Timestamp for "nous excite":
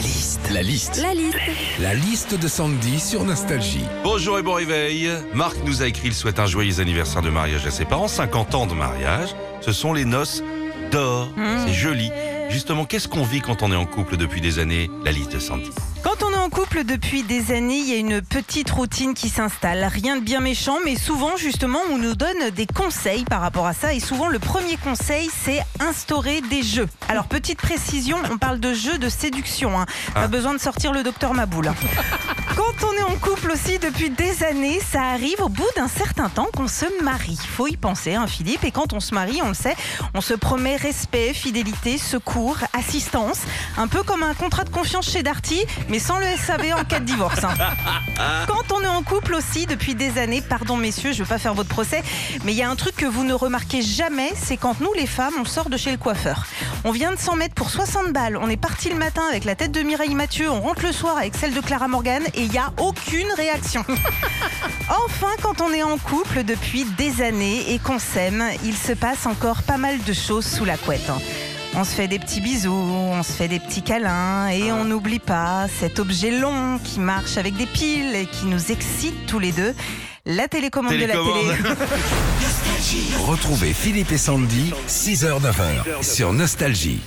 78.46-79.26